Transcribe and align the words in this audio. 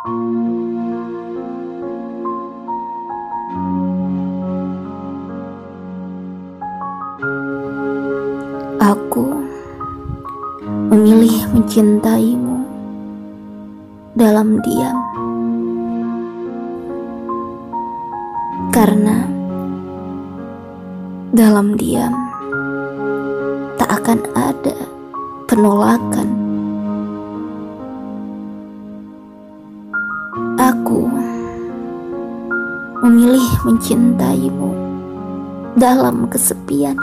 Aku 0.00 0.16
memilih 10.88 11.44
mencintaimu 11.52 12.64
dalam 14.16 14.56
diam, 14.64 14.96
karena 18.72 19.28
dalam 21.36 21.76
diam 21.76 22.16
tak 23.76 24.00
akan 24.00 24.24
ada 24.32 24.80
penolakan. 25.44 26.39
Aku 30.60 31.10
memilih 33.02 33.50
mencintaimu 33.66 34.70
dalam 35.74 36.30
kesepian. 36.30 36.94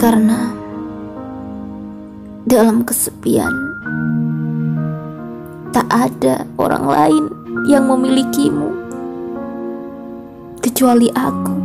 Karena 0.00 0.56
dalam 2.48 2.80
kesepian 2.80 3.52
tak 5.68 5.84
ada 5.92 6.48
orang 6.56 6.88
lain 6.88 7.24
yang 7.68 7.92
memilikimu 7.92 8.72
kecuali 10.64 11.12
aku. 11.12 11.56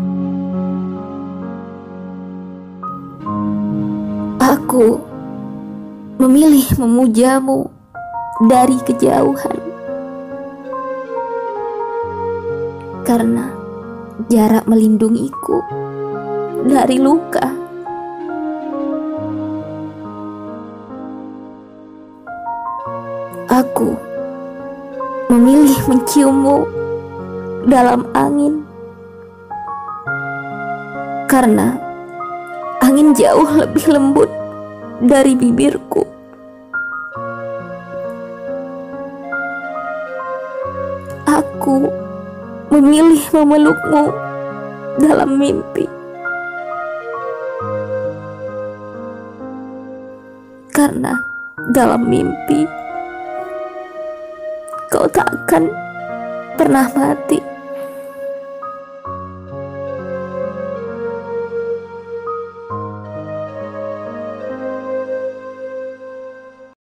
Aku 4.43 5.12
memilih 6.23 6.63
memujamu 6.79 7.67
dari 8.47 8.79
kejauhan 8.87 9.59
karena 13.03 13.51
jarak 14.31 14.63
melindungiku 14.63 15.59
dari 16.63 16.95
luka. 16.95 17.43
Aku 23.51 23.91
memilih 25.27 25.75
menciummu 25.91 26.57
dalam 27.67 28.07
angin 28.15 28.63
karena 31.27 31.75
angin 32.79 33.11
jauh 33.11 33.59
lebih 33.59 33.91
lembut 33.91 34.31
dari 35.03 35.35
bibirku. 35.35 36.12
Aku 41.33 41.89
memilih 42.69 43.25
memelukmu 43.33 44.13
dalam 45.01 45.41
mimpi 45.41 45.89
karena 50.69 51.17
dalam 51.73 52.05
mimpi 52.05 52.69
kau 54.93 55.09
tak 55.09 55.25
akan 55.25 55.73
pernah 56.53 56.85
mati. 56.93 57.52